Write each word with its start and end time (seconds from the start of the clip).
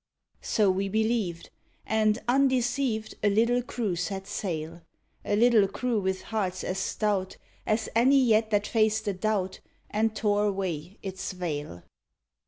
So 0.41 0.71
we 0.71 0.89
believed. 0.89 1.51
And, 1.85 2.17
undeceived, 2.27 3.13
A 3.21 3.29
little 3.29 3.61
crew 3.61 3.95
set 3.95 4.25
sail; 4.25 4.81
A 5.23 5.35
little 5.35 5.67
crew 5.67 5.99
with 5.99 6.23
hearts 6.23 6.63
as 6.63 6.79
stout 6.79 7.37
As 7.67 7.87
any 7.93 8.19
yet 8.19 8.49
that 8.49 8.65
faced 8.65 9.07
a 9.07 9.13
doubt 9.13 9.59
And 9.91 10.15
tore 10.15 10.45
away 10.45 10.97
its 11.03 11.33
veil. 11.33 11.83